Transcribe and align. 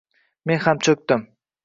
Men 0.51 0.63
ham 0.63 0.81
cho`kdim 0.87 1.27